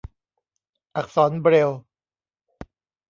[0.95, 1.79] อักษรเบรลล์